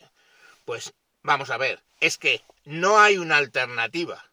Pues 0.64 0.94
vamos 1.24 1.50
a 1.50 1.56
ver, 1.56 1.82
es 1.98 2.18
que 2.18 2.40
no 2.64 3.00
hay 3.00 3.18
una 3.18 3.38
alternativa. 3.38 4.30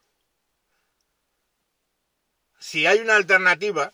Si 2.59 2.85
hay 2.85 2.99
una 2.99 3.15
alternativa, 3.15 3.93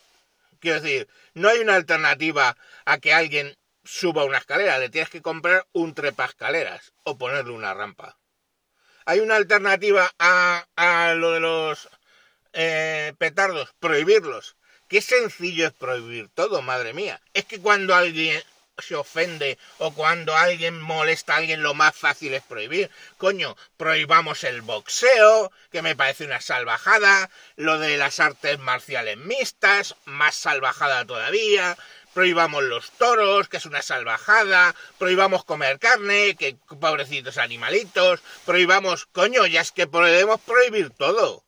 quiero 0.60 0.82
decir, 0.82 1.08
no 1.34 1.48
hay 1.48 1.60
una 1.60 1.76
alternativa 1.76 2.58
a 2.84 2.98
que 2.98 3.14
alguien 3.14 3.58
suba 3.86 4.26
una 4.26 4.40
escalera, 4.40 4.80
le 4.80 4.90
tienes 4.90 5.10
que 5.10 5.22
comprar 5.22 5.66
un 5.72 5.94
trepa 5.94 6.26
escaleras 6.26 6.92
o 7.04 7.18
ponerle 7.18 7.54
una 7.54 7.74
rampa. 7.74 8.18
Hay 9.06 9.22
una 9.22 9.38
alternativa 9.38 10.12
a, 10.20 10.68
a 10.76 11.14
lo 11.14 11.32
de 11.32 11.40
los 11.40 11.88
eh, 12.52 13.14
petardos, 13.18 13.74
prohibirlos. 13.80 14.58
Qué 14.88 15.02
sencillo 15.02 15.66
es 15.68 15.74
prohibir 15.74 16.30
todo, 16.30 16.62
madre 16.62 16.94
mía. 16.94 17.20
Es 17.34 17.46
que 17.46 17.60
cuando 17.60 17.96
alguien 17.96 18.44
se 18.78 18.96
ofende 18.96 19.58
o 19.80 19.94
cuando 19.94 20.36
alguien 20.36 20.80
molesta 20.80 21.34
a 21.34 21.38
alguien, 21.38 21.64
lo 21.64 21.74
más 21.74 21.96
fácil 21.96 22.34
es 22.34 22.44
prohibir. 22.44 22.92
Coño, 23.18 23.56
prohibamos 23.78 24.44
el 24.44 24.62
boxeo, 24.62 25.52
que 25.72 25.82
me 25.82 25.96
parece 25.96 26.26
una 26.26 26.42
salvajada, 26.42 27.30
lo 27.56 27.80
de 27.80 27.98
las 27.98 28.20
artes 28.20 28.60
marciales 28.60 29.18
mixtas, 29.18 29.96
más 30.06 30.36
salvajada 30.36 31.06
todavía, 31.06 31.78
prohibamos 32.14 32.64
los 32.64 32.92
toros, 32.92 33.50
que 33.50 33.58
es 33.58 33.66
una 33.66 33.82
salvajada, 33.82 34.76
prohibamos 35.00 35.46
comer 35.46 35.80
carne, 35.80 36.36
que 36.36 36.58
pobrecitos 36.80 37.38
animalitos, 37.38 38.22
prohibamos, 38.46 39.08
coño, 39.08 39.48
ya 39.48 39.62
es 39.62 39.72
que 39.72 39.88
podemos 39.88 40.40
prohibir 40.42 40.92
todo. 40.92 41.45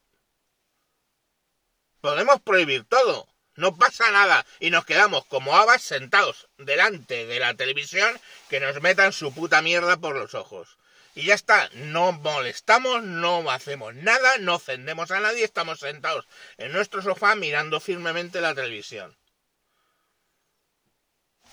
Podemos 2.07 2.39
prohibir 2.39 2.85
todo 2.85 3.27
no 3.57 3.75
pasa 3.75 4.09
nada 4.11 4.45
y 4.61 4.69
nos 4.69 4.85
quedamos 4.85 5.25
como 5.25 5.57
habas 5.57 5.81
sentados 5.81 6.47
delante 6.57 7.25
de 7.25 7.37
la 7.37 7.53
televisión 7.53 8.17
que 8.49 8.61
nos 8.61 8.81
metan 8.81 9.11
su 9.11 9.33
puta 9.33 9.61
mierda 9.61 9.97
por 9.97 10.15
los 10.15 10.33
ojos. 10.33 10.77
Y 11.15 11.25
ya 11.25 11.33
está, 11.33 11.69
no 11.73 12.13
molestamos, 12.13 13.03
no 13.03 13.51
hacemos 13.51 13.93
nada, 13.93 14.37
no 14.37 14.55
ofendemos 14.55 15.11
a 15.11 15.19
nadie, 15.19 15.43
estamos 15.43 15.81
sentados 15.81 16.25
en 16.57 16.71
nuestro 16.71 17.01
sofá 17.01 17.35
mirando 17.35 17.81
firmemente 17.81 18.39
la 18.39 18.55
televisión. 18.55 19.17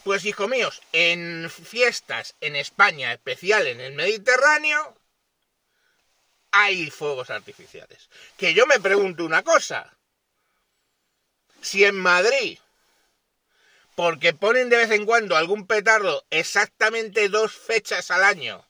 Pues 0.05 0.25
hijo 0.25 0.47
míos, 0.47 0.83
en 0.93 1.51
fiestas 1.51 2.37
en 2.41 2.55
España, 2.55 3.13
especial 3.13 3.67
en 3.67 3.81
el 3.81 3.95
Mediterráneo, 3.95 4.97
hay 6.53 6.93
fuegos 6.93 7.31
artificiales. 7.31 8.09
Que 8.37 8.55
yo 8.55 8.69
me 8.69 8.79
pregunto 8.79 9.25
una 9.25 9.43
cosa, 9.43 9.99
si 11.65 11.85
en 11.85 11.97
Madrid, 11.97 12.59
porque 13.97 14.35
ponen 14.35 14.69
de 14.69 14.77
vez 14.77 14.91
en 14.91 15.07
cuando 15.07 15.37
algún 15.37 15.67
petardo 15.67 16.25
exactamente 16.31 17.29
dos 17.29 17.53
fechas 17.53 18.11
al 18.11 18.23
año, 18.23 18.67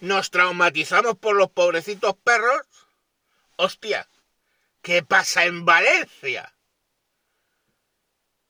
nos 0.00 0.30
traumatizamos 0.30 1.18
por 1.18 1.34
los 1.34 1.50
pobrecitos 1.50 2.16
perros, 2.16 2.62
hostia, 3.56 4.08
¿qué 4.80 5.02
pasa 5.02 5.44
en 5.44 5.64
Valencia? 5.64 6.54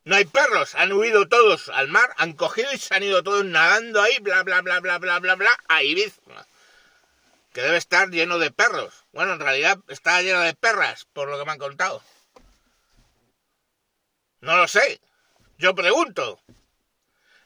No 0.04 0.16
hay 0.16 0.24
perros, 0.24 0.74
han 0.74 0.92
huido 0.92 1.28
todos 1.28 1.68
al 1.68 1.88
mar, 1.88 2.12
han 2.18 2.34
cogido 2.34 2.72
y 2.72 2.78
se 2.78 2.94
han 2.94 3.02
ido 3.02 3.22
todos 3.22 3.44
nadando 3.44 4.02
ahí, 4.02 4.18
bla, 4.20 4.42
bla, 4.42 4.60
bla, 4.60 4.80
bla, 4.80 4.98
bla, 4.98 5.18
bla, 5.20 5.34
bla, 5.36 5.64
a 5.68 5.82
Ibiza 5.82 6.46
que 7.52 7.62
debe 7.62 7.76
estar 7.76 8.08
lleno 8.10 8.38
de 8.38 8.50
perros. 8.50 9.04
Bueno, 9.12 9.34
en 9.34 9.40
realidad 9.40 9.78
está 9.88 10.20
lleno 10.22 10.40
de 10.40 10.54
perras, 10.54 11.06
por 11.12 11.28
lo 11.28 11.38
que 11.38 11.44
me 11.44 11.52
han 11.52 11.58
contado. 11.58 12.02
No 14.40 14.56
lo 14.56 14.66
sé. 14.66 15.00
Yo 15.58 15.74
pregunto. 15.74 16.40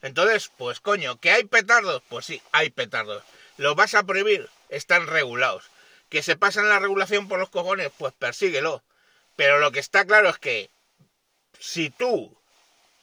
Entonces, 0.02 0.50
pues 0.56 0.80
coño, 0.80 1.20
¿que 1.20 1.30
hay 1.30 1.44
petardos? 1.44 2.02
Pues 2.08 2.26
sí, 2.26 2.40
hay 2.52 2.70
petardos. 2.70 3.22
¿Los 3.56 3.74
vas 3.74 3.94
a 3.94 4.04
prohibir? 4.04 4.48
Están 4.68 5.06
regulados. 5.06 5.70
¿Que 6.08 6.22
se 6.22 6.36
pasan 6.36 6.68
la 6.68 6.78
regulación 6.78 7.28
por 7.28 7.38
los 7.38 7.50
cojones? 7.50 7.90
Pues 7.98 8.14
persíguelo. 8.14 8.84
Pero 9.34 9.58
lo 9.58 9.72
que 9.72 9.80
está 9.80 10.04
claro 10.06 10.28
es 10.28 10.38
que 10.38 10.70
si 11.58 11.90
tú, 11.90 12.36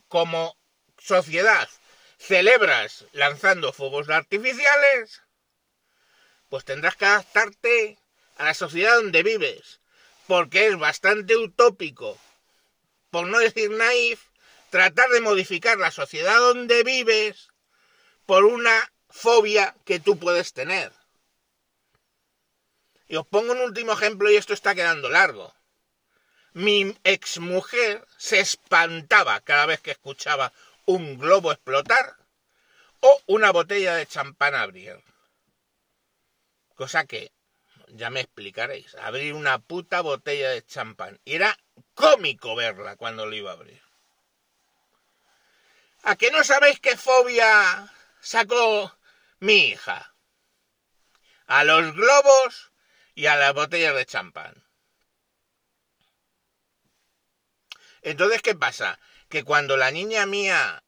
como 0.07 0.57
sociedad, 0.97 1.67
celebras 2.17 3.05
lanzando 3.11 3.73
fuegos 3.73 4.09
artificiales, 4.09 5.21
pues 6.53 6.65
tendrás 6.65 6.95
que 6.95 7.05
adaptarte 7.05 7.97
a 8.37 8.43
la 8.43 8.53
sociedad 8.53 8.97
donde 8.97 9.23
vives, 9.23 9.79
porque 10.27 10.67
es 10.67 10.77
bastante 10.77 11.35
utópico, 11.35 12.15
por 13.09 13.25
no 13.25 13.39
decir 13.39 13.71
naif, 13.71 14.21
tratar 14.69 15.09
de 15.09 15.21
modificar 15.21 15.79
la 15.79 15.89
sociedad 15.89 16.37
donde 16.37 16.83
vives 16.83 17.47
por 18.27 18.45
una 18.45 18.93
fobia 19.09 19.75
que 19.83 19.99
tú 19.99 20.19
puedes 20.19 20.53
tener. 20.53 20.91
Y 23.07 23.15
os 23.15 23.25
pongo 23.25 23.53
un 23.53 23.61
último 23.61 23.93
ejemplo 23.93 24.29
y 24.29 24.35
esto 24.35 24.53
está 24.53 24.75
quedando 24.75 25.09
largo. 25.09 25.55
Mi 26.51 26.95
exmujer 27.03 28.05
se 28.19 28.39
espantaba 28.39 29.41
cada 29.41 29.65
vez 29.65 29.81
que 29.81 29.89
escuchaba 29.89 30.53
un 30.85 31.17
globo 31.17 31.51
explotar 31.51 32.15
o 32.99 33.23
una 33.25 33.51
botella 33.51 33.95
de 33.95 34.05
champán 34.05 34.53
abrir. 34.53 35.01
Cosa 36.75 37.05
que 37.05 37.31
ya 37.89 38.09
me 38.09 38.21
explicaréis. 38.21 38.95
Abrir 38.95 39.33
una 39.33 39.59
puta 39.59 40.01
botella 40.01 40.49
de 40.49 40.65
champán. 40.65 41.19
Y 41.25 41.35
era 41.35 41.57
cómico 41.93 42.55
verla 42.55 42.95
cuando 42.95 43.25
lo 43.25 43.35
iba 43.35 43.51
a 43.51 43.53
abrir. 43.53 43.81
¿A 46.03 46.15
qué 46.17 46.31
no 46.31 46.43
sabéis 46.43 46.79
qué 46.79 46.97
fobia 46.97 47.91
sacó 48.19 48.97
mi 49.39 49.69
hija? 49.69 50.13
A 51.45 51.63
los 51.63 51.93
globos 51.93 52.71
y 53.15 53.27
a 53.27 53.35
las 53.35 53.53
botellas 53.53 53.95
de 53.95 54.05
champán. 54.05 54.65
Entonces, 58.01 58.41
¿qué 58.41 58.53
pasa? 58.53 58.99
Que 59.29 59.43
cuando 59.43 59.77
la 59.77 59.91
niña 59.91 60.25
mía 60.25 60.83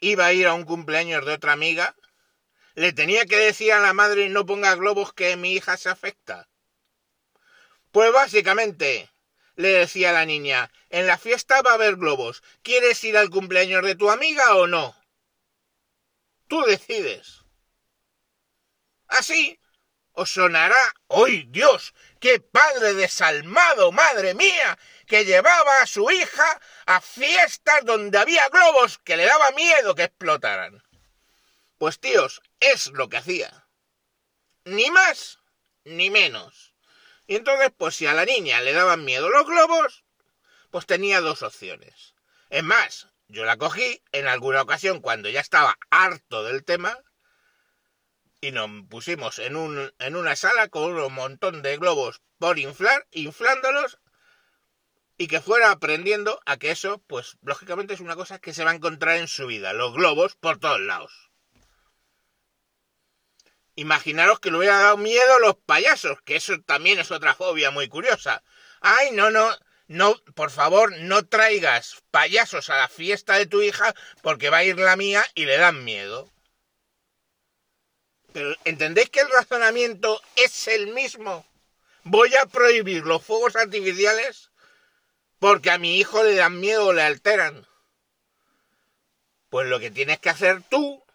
iba 0.00 0.26
a 0.26 0.32
ir 0.32 0.48
a 0.48 0.54
un 0.54 0.64
cumpleaños 0.64 1.24
de 1.24 1.34
otra 1.34 1.52
amiga, 1.52 1.94
le 2.76 2.92
tenía 2.92 3.24
que 3.24 3.36
decir 3.36 3.72
a 3.72 3.80
la 3.80 3.94
madre 3.94 4.28
no 4.28 4.46
ponga 4.46 4.74
globos 4.74 5.12
que 5.12 5.36
mi 5.36 5.54
hija 5.54 5.76
se 5.76 5.88
afecta. 5.88 6.48
Pues 7.90 8.12
básicamente, 8.12 9.10
le 9.54 9.68
decía 9.68 10.12
la 10.12 10.26
niña, 10.26 10.70
en 10.90 11.06
la 11.06 11.16
fiesta 11.16 11.62
va 11.62 11.72
a 11.72 11.74
haber 11.74 11.96
globos. 11.96 12.42
¿Quieres 12.62 13.02
ir 13.02 13.16
al 13.16 13.30
cumpleaños 13.30 13.82
de 13.82 13.94
tu 13.94 14.10
amiga 14.10 14.56
o 14.56 14.66
no? 14.66 14.94
Tú 16.48 16.62
decides. 16.64 17.46
Así 19.08 19.58
os 20.12 20.30
sonará, 20.30 20.94
¡ay 21.08 21.46
Dios! 21.48 21.94
¡Qué 22.20 22.40
padre 22.40 22.94
desalmado, 22.94 23.90
madre 23.92 24.34
mía! 24.34 24.78
que 25.06 25.24
llevaba 25.24 25.80
a 25.80 25.86
su 25.86 26.10
hija 26.10 26.60
a 26.86 27.00
fiestas 27.00 27.84
donde 27.84 28.18
había 28.18 28.48
globos 28.48 28.98
que 28.98 29.16
le 29.16 29.24
daba 29.24 29.52
miedo 29.52 29.94
que 29.94 30.04
explotaran. 30.04 30.82
Pues 31.78 32.00
tíos, 32.00 32.42
es 32.60 32.88
lo 32.88 33.08
que 33.08 33.18
hacía. 33.18 33.68
Ni 34.64 34.90
más 34.90 35.38
ni 35.84 36.10
menos. 36.10 36.74
Y 37.26 37.36
entonces, 37.36 37.70
pues 37.76 37.96
si 37.96 38.06
a 38.06 38.14
la 38.14 38.24
niña 38.24 38.60
le 38.60 38.72
daban 38.72 39.04
miedo 39.04 39.28
los 39.28 39.46
globos, 39.46 40.04
pues 40.70 40.86
tenía 40.86 41.20
dos 41.20 41.42
opciones. 41.42 42.14
Es 42.50 42.62
más, 42.62 43.08
yo 43.28 43.44
la 43.44 43.56
cogí 43.56 44.02
en 44.12 44.28
alguna 44.28 44.62
ocasión 44.62 45.00
cuando 45.00 45.28
ya 45.28 45.40
estaba 45.40 45.78
harto 45.90 46.44
del 46.44 46.64
tema 46.64 46.98
y 48.40 48.52
nos 48.52 48.70
pusimos 48.88 49.38
en, 49.38 49.56
un, 49.56 49.92
en 49.98 50.16
una 50.16 50.36
sala 50.36 50.68
con 50.68 50.96
un 50.96 51.12
montón 51.12 51.62
de 51.62 51.76
globos 51.78 52.20
por 52.38 52.58
inflar, 52.58 53.06
inflándolos 53.10 53.98
y 55.18 55.28
que 55.28 55.40
fuera 55.40 55.70
aprendiendo 55.70 56.40
a 56.44 56.58
que 56.58 56.70
eso, 56.70 57.02
pues 57.06 57.38
lógicamente 57.42 57.94
es 57.94 58.00
una 58.00 58.16
cosa 58.16 58.38
que 58.38 58.52
se 58.52 58.64
va 58.64 58.72
a 58.72 58.74
encontrar 58.74 59.16
en 59.16 59.28
su 59.28 59.46
vida, 59.46 59.72
los 59.72 59.94
globos 59.94 60.36
por 60.36 60.58
todos 60.58 60.80
lados. 60.80 61.25
Imaginaros 63.76 64.40
que 64.40 64.50
le 64.50 64.56
hubiera 64.56 64.80
dado 64.80 64.96
miedo 64.96 65.36
a 65.36 65.40
los 65.40 65.56
payasos, 65.56 66.20
que 66.22 66.36
eso 66.36 66.58
también 66.62 66.98
es 66.98 67.10
otra 67.10 67.34
fobia 67.34 67.70
muy 67.70 67.88
curiosa. 67.88 68.42
Ay, 68.80 69.10
no, 69.12 69.30
no, 69.30 69.54
no, 69.86 70.16
por 70.34 70.50
favor, 70.50 70.96
no 70.98 71.26
traigas 71.26 72.02
payasos 72.10 72.70
a 72.70 72.78
la 72.78 72.88
fiesta 72.88 73.34
de 73.34 73.46
tu 73.46 73.60
hija 73.60 73.94
porque 74.22 74.48
va 74.48 74.58
a 74.58 74.64
ir 74.64 74.78
la 74.78 74.96
mía 74.96 75.24
y 75.34 75.44
le 75.44 75.58
dan 75.58 75.84
miedo. 75.84 76.32
Pero 78.32 78.54
¿entendéis 78.64 79.10
que 79.10 79.20
el 79.20 79.30
razonamiento 79.30 80.20
es 80.36 80.68
el 80.68 80.88
mismo? 80.88 81.46
Voy 82.02 82.34
a 82.34 82.46
prohibir 82.46 83.04
los 83.04 83.22
fuegos 83.22 83.56
artificiales 83.56 84.50
porque 85.38 85.70
a 85.70 85.78
mi 85.78 85.98
hijo 85.98 86.24
le 86.24 86.34
dan 86.34 86.58
miedo 86.58 86.86
o 86.86 86.92
le 86.92 87.02
alteran. 87.02 87.66
Pues 89.50 89.68
lo 89.68 89.78
que 89.78 89.90
tienes 89.90 90.18
que 90.18 90.30
hacer 90.30 90.62
tú 90.62 91.05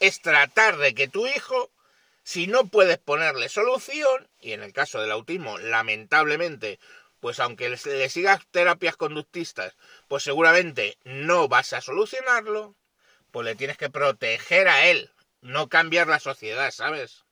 es 0.00 0.20
tratar 0.20 0.76
de 0.76 0.94
que 0.94 1.08
tu 1.08 1.26
hijo, 1.26 1.70
si 2.22 2.46
no 2.46 2.66
puedes 2.66 2.98
ponerle 2.98 3.48
solución, 3.48 4.28
y 4.40 4.52
en 4.52 4.62
el 4.62 4.72
caso 4.72 5.00
del 5.00 5.10
autismo, 5.10 5.58
lamentablemente, 5.58 6.78
pues 7.20 7.40
aunque 7.40 7.68
le 7.68 8.08
sigas 8.08 8.46
terapias 8.50 8.96
conductistas, 8.96 9.76
pues 10.06 10.22
seguramente 10.22 10.98
no 11.04 11.48
vas 11.48 11.72
a 11.72 11.80
solucionarlo, 11.80 12.76
pues 13.30 13.44
le 13.44 13.56
tienes 13.56 13.76
que 13.76 13.90
proteger 13.90 14.68
a 14.68 14.86
él, 14.86 15.10
no 15.40 15.68
cambiar 15.68 16.06
la 16.06 16.20
sociedad, 16.20 16.70
¿sabes? 16.70 17.24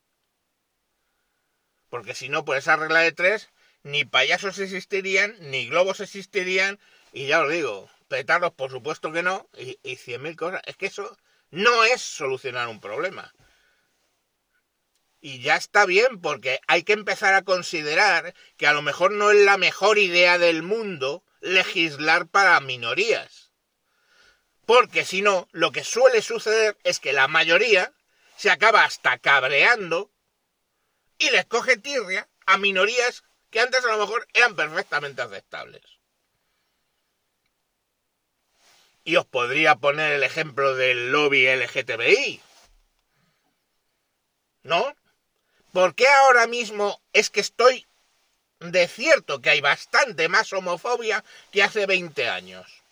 Porque 1.88 2.14
si 2.14 2.28
no, 2.28 2.44
por 2.44 2.56
esa 2.56 2.76
regla 2.76 3.00
de 3.00 3.12
tres, 3.12 3.50
ni 3.82 4.04
payasos 4.04 4.58
existirían, 4.58 5.36
ni 5.38 5.68
globos 5.68 6.00
existirían, 6.00 6.80
y 7.12 7.26
ya 7.26 7.40
os 7.40 7.50
digo, 7.50 7.88
petardos 8.08 8.52
por 8.52 8.70
supuesto 8.70 9.12
que 9.12 9.22
no, 9.22 9.48
y 9.56 9.96
cien 9.96 10.22
mil 10.22 10.36
cosas. 10.36 10.62
Es 10.66 10.76
que 10.76 10.86
eso 10.86 11.16
no 11.50 11.84
es 11.84 12.02
solucionar 12.02 12.68
un 12.68 12.80
problema. 12.80 13.32
Y 15.20 15.40
ya 15.40 15.56
está 15.56 15.86
bien, 15.86 16.20
porque 16.20 16.60
hay 16.66 16.82
que 16.82 16.92
empezar 16.92 17.34
a 17.34 17.42
considerar 17.42 18.34
que 18.56 18.66
a 18.66 18.72
lo 18.72 18.82
mejor 18.82 19.12
no 19.12 19.30
es 19.30 19.44
la 19.44 19.56
mejor 19.56 19.98
idea 19.98 20.38
del 20.38 20.62
mundo 20.62 21.24
legislar 21.40 22.28
para 22.28 22.60
minorías. 22.60 23.52
Porque 24.66 25.04
si 25.04 25.22
no, 25.22 25.48
lo 25.52 25.72
que 25.72 25.84
suele 25.84 26.22
suceder 26.22 26.76
es 26.84 27.00
que 27.00 27.12
la 27.12 27.28
mayoría 27.28 27.92
se 28.36 28.50
acaba 28.50 28.84
hasta 28.84 29.18
cabreando 29.18 30.12
y 31.18 31.30
les 31.30 31.46
coge 31.46 31.76
tirria 31.76 32.28
a 32.46 32.58
minorías 32.58 33.24
que 33.50 33.60
antes 33.60 33.84
a 33.84 33.88
lo 33.88 33.98
mejor 33.98 34.26
eran 34.34 34.54
perfectamente 34.54 35.22
aceptables. 35.22 35.82
Y 39.06 39.14
os 39.14 39.24
podría 39.24 39.76
poner 39.76 40.14
el 40.14 40.24
ejemplo 40.24 40.74
del 40.74 41.12
lobby 41.12 41.46
LGTBI. 41.46 42.40
¿No? 44.64 44.96
¿Por 45.72 45.94
qué 45.94 46.08
ahora 46.08 46.48
mismo 46.48 47.00
es 47.12 47.30
que 47.30 47.38
estoy 47.38 47.86
de 48.58 48.88
cierto 48.88 49.40
que 49.40 49.50
hay 49.50 49.60
bastante 49.60 50.28
más 50.28 50.52
homofobia 50.52 51.22
que 51.52 51.62
hace 51.62 51.86
20 51.86 52.28
años? 52.28 52.82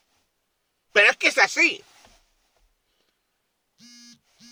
Pero 0.93 1.11
es 1.11 1.17
que 1.17 1.27
es 1.27 1.39
así. 1.39 1.83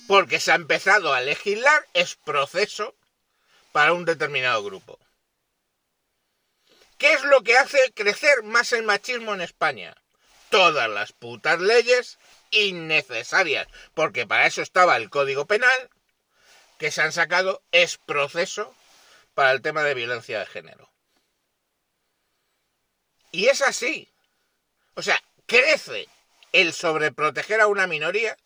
Porque 0.09 0.41
se 0.41 0.51
ha 0.51 0.57
empezado 0.57 1.15
a 1.15 1.21
legislar, 1.21 1.87
es 1.95 2.17
proceso 2.17 2.97
para 3.71 3.93
un 3.93 4.05
determinado 4.05 4.65
grupo. 4.65 4.99
¿Qué 6.99 7.13
es 7.13 7.23
lo 7.23 7.45
que 7.45 7.57
hace 7.57 7.93
crecer 7.95 8.43
más 8.43 8.73
el 8.73 8.83
machismo 8.83 9.33
en 9.35 9.43
España? 9.43 10.02
Todas 10.53 10.91
las 10.91 11.15
putas 11.15 11.61
leyes 11.61 12.19
innecesarias, 12.51 13.67
porque 13.95 14.27
para 14.27 14.47
eso 14.47 14.61
estaba 14.61 14.99
el 14.99 15.09
Código 15.09 15.47
Penal, 15.47 15.89
que 16.77 16.91
se 16.91 17.01
han 17.01 17.11
sacado 17.11 17.63
es 17.73 17.97
proceso 17.97 18.75
para 19.33 19.53
el 19.53 19.63
tema 19.63 19.83
de 19.83 19.95
violencia 19.95 20.41
de 20.41 20.45
género. 20.45 20.91
Y 23.31 23.47
es 23.47 23.63
así. 23.63 24.13
O 24.95 25.01
sea, 25.01 25.23
crece 25.47 26.07
el 26.53 26.75
sobreproteger 26.75 27.63
a 27.63 27.67
una 27.67 27.87
minoría, 27.87 28.37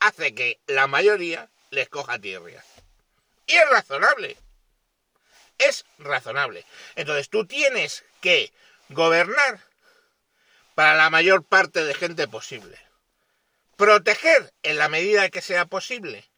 hace 0.00 0.34
que 0.34 0.58
la 0.66 0.86
mayoría 0.86 1.50
les 1.68 1.90
coja 1.90 2.18
tierra. 2.18 2.64
Y 3.46 3.56
es 3.56 3.68
razonable. 3.68 4.38
Es 5.58 5.84
razonable. 5.98 6.64
Entonces 6.96 7.28
tú 7.28 7.44
tienes 7.46 8.04
que 8.22 8.54
gobernar 8.88 9.60
para 10.74 10.94
la 10.94 11.10
mayor 11.10 11.44
parte 11.44 11.84
de 11.84 11.94
gente 11.94 12.28
posible. 12.28 12.78
Proteger 13.76 14.52
en 14.62 14.78
la 14.78 14.88
medida 14.88 15.30
que 15.30 15.42
sea 15.42 15.66
posible 15.66 16.28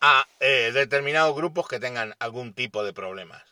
a 0.00 0.26
eh, 0.40 0.70
determinados 0.72 1.34
grupos 1.34 1.68
que 1.68 1.80
tengan 1.80 2.16
algún 2.18 2.54
tipo 2.54 2.84
de 2.84 2.92
problemas. 2.92 3.42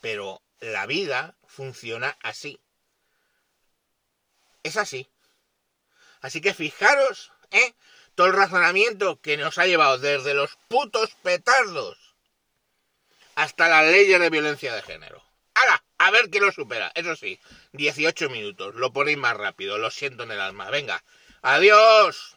Pero 0.00 0.42
la 0.60 0.86
vida 0.86 1.36
funciona 1.46 2.16
así. 2.22 2.60
Es 4.62 4.76
así. 4.76 5.08
Así 6.20 6.40
que 6.40 6.54
fijaros, 6.54 7.32
¿eh? 7.50 7.74
Todo 8.14 8.28
el 8.28 8.32
razonamiento 8.32 9.20
que 9.20 9.36
nos 9.36 9.58
ha 9.58 9.66
llevado 9.66 9.98
desde 9.98 10.34
los 10.34 10.56
putos 10.68 11.14
petardos 11.22 12.16
hasta 13.34 13.68
las 13.68 13.84
leyes 13.84 14.18
de 14.18 14.30
violencia 14.30 14.74
de 14.74 14.82
género. 14.82 15.22
¡Hala! 15.54 15.85
A 16.06 16.10
ver 16.12 16.30
quién 16.30 16.44
lo 16.44 16.52
supera. 16.52 16.92
Eso 16.94 17.16
sí, 17.16 17.40
18 17.72 18.30
minutos. 18.30 18.76
Lo 18.76 18.92
ponéis 18.92 19.18
más 19.18 19.36
rápido. 19.36 19.76
Lo 19.76 19.90
siento 19.90 20.22
en 20.22 20.30
el 20.30 20.40
alma. 20.40 20.70
Venga. 20.70 21.02
Adiós. 21.42 22.35